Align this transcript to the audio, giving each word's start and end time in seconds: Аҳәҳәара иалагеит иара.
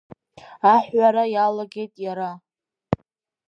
Аҳәҳәара 0.73 1.23
иалагеит 1.33 1.93
иара. 2.05 2.29